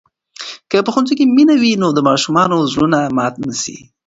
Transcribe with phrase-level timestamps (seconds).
[0.69, 3.77] که په ښوونځي کې مینه وي، نو د ماشومانو زړونه مات نه سي.